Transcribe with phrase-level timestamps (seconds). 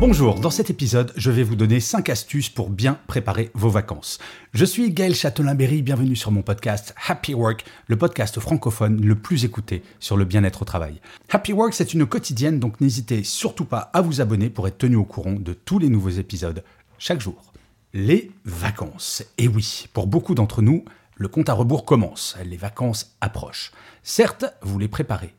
[0.00, 4.18] Bonjour, dans cet épisode, je vais vous donner 5 astuces pour bien préparer vos vacances.
[4.52, 9.44] Je suis Gaël Châtelain-Berry, bienvenue sur mon podcast Happy Work, le podcast francophone le plus
[9.44, 11.00] écouté sur le bien-être au travail.
[11.30, 14.96] Happy Work, c'est une quotidienne, donc n'hésitez surtout pas à vous abonner pour être tenu
[14.96, 16.64] au courant de tous les nouveaux épisodes
[16.98, 17.52] chaque jour.
[17.94, 19.22] Les vacances.
[19.38, 20.84] Et oui, pour beaucoup d'entre nous,
[21.16, 23.70] le compte à rebours commence, les vacances approchent.
[24.02, 25.32] Certes, vous les préparez,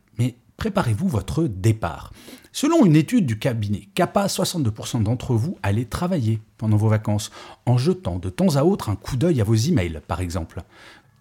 [0.57, 2.11] préparez-vous votre départ.
[2.51, 7.31] Selon une étude du cabinet CAPA, 62% d'entre vous allaient travailler pendant vos vacances,
[7.65, 10.63] en jetant de temps à autre un coup d'œil à vos emails, par exemple.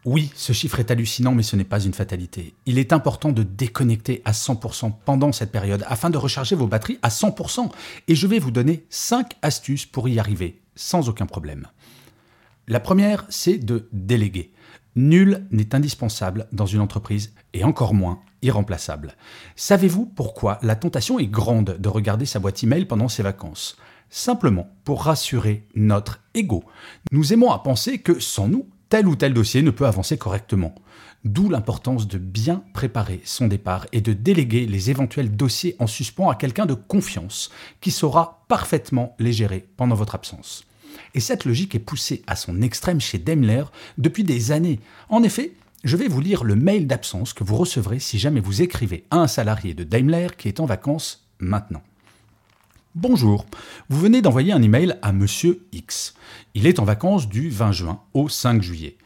[0.05, 2.55] Oui, ce chiffre est hallucinant, mais ce n'est pas une fatalité.
[2.67, 6.99] Il est important de déconnecter à 100% pendant cette période afin de recharger vos batteries
[7.01, 7.71] à 100%.
[8.09, 11.67] Et je vais vous donner 5 astuces pour y arriver, sans aucun problème.
[12.69, 14.53] La première, c'est de déléguer.
[14.97, 19.17] Nul n'est indispensable dans une entreprise et encore moins irremplaçable.
[19.57, 23.77] Savez-vous pourquoi la tentation est grande de regarder sa boîte email pendant ses vacances?
[24.11, 26.63] Simplement pour rassurer notre ego.
[27.11, 30.75] Nous aimons à penser que sans nous, tel ou tel dossier ne peut avancer correctement.
[31.25, 36.29] D'où l'importance de bien préparer son départ et de déléguer les éventuels dossiers en suspens
[36.29, 40.67] à quelqu'un de confiance qui saura parfaitement les gérer pendant votre absence.
[41.15, 43.65] Et cette logique est poussée à son extrême chez Daimler
[43.99, 44.81] depuis des années.
[45.09, 45.53] En effet,
[45.85, 49.19] je vais vous lire le mail d'absence que vous recevrez si jamais vous écrivez à
[49.19, 51.83] un salarié de Daimler qui est en vacances maintenant.
[52.95, 53.45] Bonjour,
[53.89, 56.15] vous venez d'envoyer un email à Monsieur X.
[56.55, 58.97] Il est en vacances du 20 juin au 5 juillet.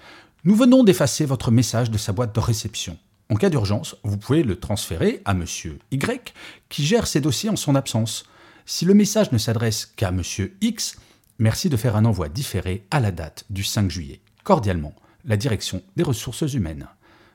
[0.45, 2.99] Nous venons d'effacer votre message de sa boîte de réception.
[3.31, 6.33] En cas d'urgence, vous pouvez le transférer à Monsieur Y
[6.69, 8.25] qui gère ses dossiers en son absence.
[8.67, 10.97] Si le message ne s'adresse qu'à Monsieur X,
[11.41, 14.21] Merci de faire un envoi différé à la date du 5 juillet.
[14.43, 14.93] Cordialement,
[15.25, 16.89] la direction des ressources humaines.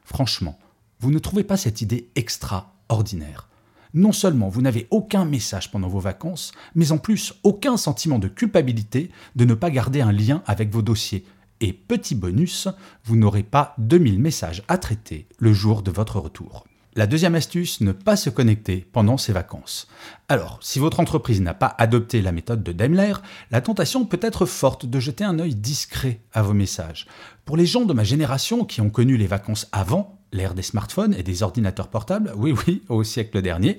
[0.04, 0.60] Franchement,
[1.00, 3.48] vous ne trouvez pas cette idée extraordinaire
[3.94, 8.28] Non seulement vous n'avez aucun message pendant vos vacances, mais en plus aucun sentiment de
[8.28, 11.26] culpabilité de ne pas garder un lien avec vos dossiers.
[11.62, 12.68] Et petit bonus,
[13.06, 16.66] vous n'aurez pas 2000 messages à traiter le jour de votre retour.
[16.96, 19.88] La deuxième astuce, ne pas se connecter pendant ses vacances.
[20.30, 23.14] Alors, si votre entreprise n'a pas adopté la méthode de Daimler,
[23.50, 27.08] la tentation peut être forte de jeter un œil discret à vos messages.
[27.46, 31.16] Pour les gens de ma génération qui ont connu les vacances avant l'ère des smartphones
[31.16, 33.78] et des ordinateurs portables, oui oui, au siècle dernier,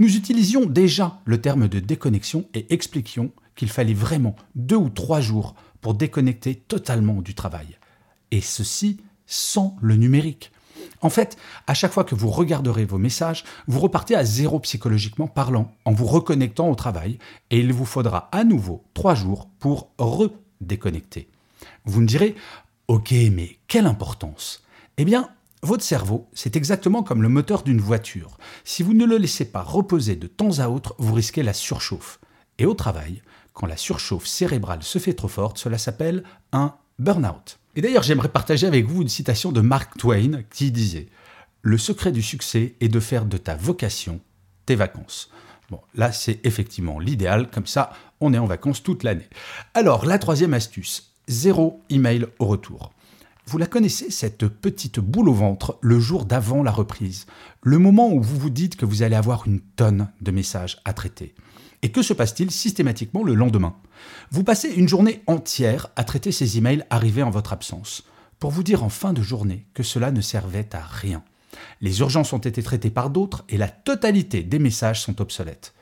[0.00, 5.20] nous utilisions déjà le terme de déconnexion et expliquions qu'il fallait vraiment deux ou trois
[5.20, 7.78] jours pour déconnecter totalement du travail.
[8.32, 10.50] Et ceci sans le numérique.
[11.00, 11.36] En fait,
[11.66, 15.92] à chaque fois que vous regarderez vos messages, vous repartez à zéro psychologiquement parlant, en
[15.92, 17.18] vous reconnectant au travail,
[17.50, 21.28] et il vous faudra à nouveau trois jours pour redéconnecter.
[21.84, 22.34] Vous me direz,
[22.88, 24.62] ok, mais quelle importance
[24.96, 25.30] Eh bien,
[25.62, 28.38] votre cerveau, c'est exactement comme le moteur d'une voiture.
[28.64, 32.20] Si vous ne le laissez pas reposer de temps à autre, vous risquez la surchauffe.
[32.58, 33.22] Et au travail,
[33.52, 37.58] quand la surchauffe cérébrale se fait trop forte, cela s'appelle un burn-out.
[37.76, 41.08] Et d'ailleurs, j'aimerais partager avec vous une citation de Mark Twain qui disait
[41.60, 44.20] Le secret du succès est de faire de ta vocation
[44.64, 45.30] tes vacances.
[45.70, 49.28] Bon, là, c'est effectivement l'idéal, comme ça, on est en vacances toute l'année.
[49.74, 52.92] Alors, la troisième astuce zéro email au retour.
[53.46, 57.26] Vous la connaissez, cette petite boule au ventre, le jour d'avant la reprise,
[57.62, 60.92] le moment où vous vous dites que vous allez avoir une tonne de messages à
[60.92, 61.34] traiter.
[61.82, 63.76] Et que se passe-t-il systématiquement le lendemain?
[64.30, 68.04] Vous passez une journée entière à traiter ces emails arrivés en votre absence,
[68.38, 71.22] pour vous dire en fin de journée que cela ne servait à rien.
[71.80, 75.74] Les urgences ont été traitées par d'autres et la totalité des messages sont obsolètes.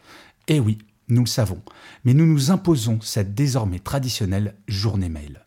[0.48, 1.62] Eh oui, nous le savons,
[2.04, 5.44] mais nous nous imposons cette désormais traditionnelle journée mail.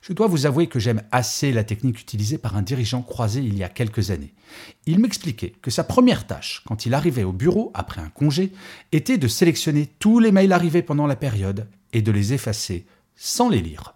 [0.00, 3.56] Je dois vous avouer que j'aime assez la technique utilisée par un dirigeant croisé il
[3.56, 4.34] y a quelques années.
[4.86, 8.52] Il m'expliquait que sa première tâche, quand il arrivait au bureau après un congé,
[8.92, 12.86] était de sélectionner tous les mails arrivés pendant la période et de les effacer
[13.16, 13.94] sans les lire.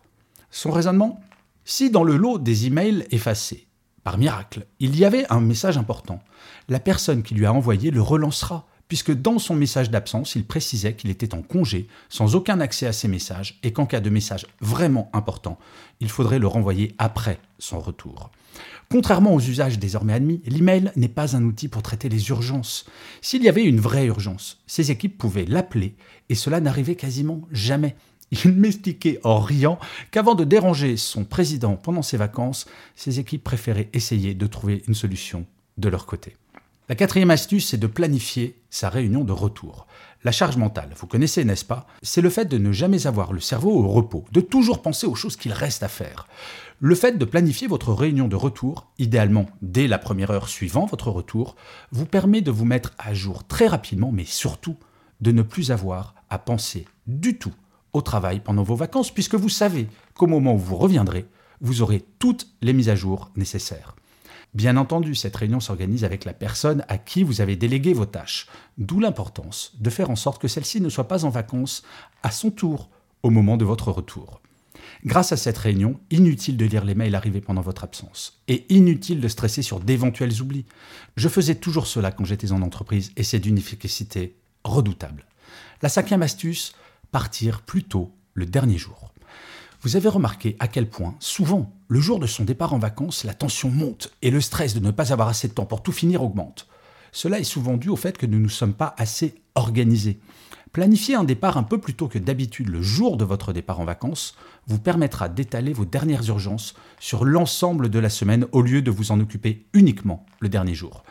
[0.51, 1.21] Son raisonnement?
[1.65, 3.69] Si dans le lot des emails effacés,
[4.03, 6.23] par miracle, il y avait un message important,
[6.69, 10.93] la personne qui lui a envoyé le relancera puisque dans son message d'absence, il précisait
[10.93, 14.47] qu'il était en congé, sans aucun accès à ses messages, et qu'en cas de message
[14.61, 15.59] vraiment important,
[16.01, 18.31] il faudrait le renvoyer après son retour.
[18.91, 22.85] Contrairement aux usages désormais admis, l'email n'est pas un outil pour traiter les urgences.
[23.23, 25.95] S'il y avait une vraie urgence, ces équipes pouvaient l'appeler,
[26.29, 27.97] et cela n'arrivait quasiment jamais.
[28.45, 29.79] Il m'expliquait en riant
[30.11, 34.95] qu'avant de déranger son président pendant ses vacances, ses équipes préféraient essayer de trouver une
[34.95, 35.47] solution
[35.79, 36.37] de leur côté.
[36.93, 39.87] La quatrième astuce, c'est de planifier sa réunion de retour.
[40.25, 41.87] La charge mentale, vous connaissez, n'est-ce pas?
[42.03, 45.15] C'est le fait de ne jamais avoir le cerveau au repos, de toujours penser aux
[45.15, 46.29] choses qu'il reste à faire.
[46.81, 51.11] Le fait de planifier votre réunion de retour, idéalement dès la première heure suivant votre
[51.11, 51.57] retour,
[51.93, 54.77] vous permet de vous mettre à jour très rapidement, mais surtout
[55.23, 57.55] de ne plus avoir à penser du tout
[57.95, 61.25] au travail pendant vos vacances, puisque vous savez qu'au moment où vous reviendrez,
[61.63, 63.97] vous aurez toutes les mises à jour nécessaires.
[64.55, 68.49] Bien entendu, cette réunion s'organise avec la personne à qui vous avez délégué vos tâches,
[68.77, 71.83] d'où l'importance de faire en sorte que celle-ci ne soit pas en vacances
[72.23, 72.91] à son tour
[73.23, 74.43] au moment de votre retour.
[75.07, 79.21] Grâce à cette réunion, inutile de lire les mails arrivés pendant votre absence et inutile
[79.21, 80.67] de stresser sur d'éventuels oublis.
[81.17, 85.25] Je faisais toujours cela quand j'étais en entreprise et c'est d'une efficacité redoutable.
[85.81, 86.75] La cinquième astuce,
[87.11, 89.13] partir plus tôt le dernier jour.
[89.85, 93.35] Vous avez remarqué à quel point, souvent, le jour de son départ en vacances, la
[93.35, 96.23] tension monte et le stress de ne pas avoir assez de temps pour tout finir
[96.23, 96.69] augmente.
[97.11, 100.21] Cela est souvent dû au fait que nous ne sommes pas assez organisés.
[100.71, 103.85] Planifier un départ un peu plus tôt que d'habitude le jour de votre départ en
[103.85, 104.37] vacances
[104.69, 109.11] vous permettra d'étaler vos dernières urgences sur l'ensemble de la semaine au lieu de vous
[109.11, 111.03] en occuper uniquement le dernier jour.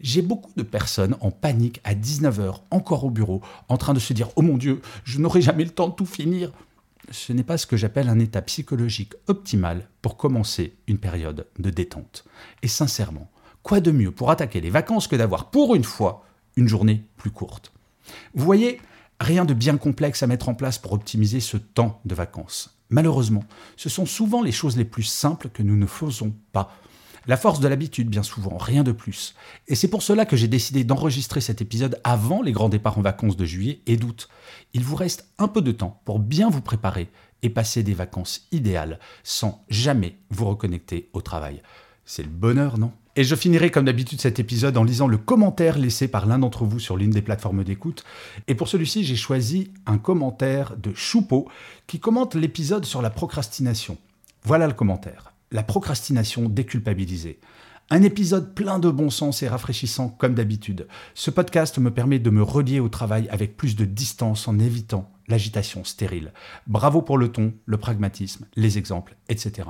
[0.00, 4.12] J'ai beaucoup de personnes en panique à 19h, encore au bureau, en train de se
[4.12, 6.52] dire Oh mon Dieu, je n'aurai jamais le temps de tout finir.
[7.10, 11.70] Ce n'est pas ce que j'appelle un état psychologique optimal pour commencer une période de
[11.70, 12.24] détente.
[12.62, 13.30] Et sincèrement,
[13.62, 16.24] quoi de mieux pour attaquer les vacances que d'avoir pour une fois
[16.56, 17.72] une journée plus courte?
[18.34, 18.80] Vous voyez,
[19.20, 22.78] rien de bien complexe à mettre en place pour optimiser ce temps de vacances.
[22.90, 23.44] Malheureusement,
[23.76, 26.76] ce sont souvent les choses les plus simples que nous ne faisons pas
[27.26, 29.34] la force de l'habitude, bien souvent, rien de plus.
[29.68, 33.02] Et c'est pour cela que j'ai décidé d'enregistrer cet épisode avant les grands départs en
[33.02, 34.28] vacances de juillet et d'août.
[34.74, 37.08] Il vous reste un peu de temps pour bien vous préparer
[37.42, 41.62] et passer des vacances idéales sans jamais vous reconnecter au travail.
[42.04, 42.92] C'est le bonheur, non?
[43.14, 46.64] Et je finirai comme d'habitude cet épisode en lisant le commentaire laissé par l'un d'entre
[46.64, 48.04] vous sur l'une des plateformes d'écoute.
[48.48, 51.46] Et pour celui-ci, j'ai choisi un commentaire de Choupeau
[51.86, 53.98] qui commente l'épisode sur la procrastination.
[54.44, 57.38] Voilà le commentaire la procrastination déculpabilisée.
[57.90, 60.88] Un épisode plein de bon sens et rafraîchissant comme d'habitude.
[61.14, 65.12] Ce podcast me permet de me relier au travail avec plus de distance en évitant
[65.28, 66.32] l'agitation stérile.
[66.66, 69.68] Bravo pour le ton, le pragmatisme, les exemples, etc.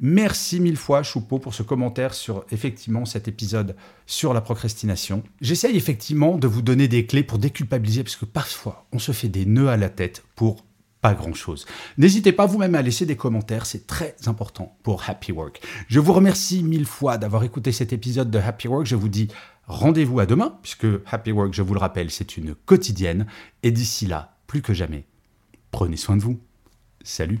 [0.00, 3.76] Merci mille fois Choupeau pour ce commentaire sur effectivement cet épisode
[4.06, 5.22] sur la procrastination.
[5.40, 9.28] J'essaye effectivement de vous donner des clés pour déculpabiliser parce que parfois on se fait
[9.28, 10.64] des nœuds à la tête pour
[11.00, 11.66] pas grand-chose.
[11.98, 15.60] N'hésitez pas vous-même à laisser des commentaires, c'est très important pour Happy Work.
[15.88, 18.86] Je vous remercie mille fois d'avoir écouté cet épisode de Happy Work.
[18.86, 19.28] Je vous dis
[19.66, 23.26] rendez-vous à demain, puisque Happy Work, je vous le rappelle, c'est une quotidienne.
[23.62, 25.06] Et d'ici là, plus que jamais,
[25.70, 26.40] prenez soin de vous.
[27.02, 27.40] Salut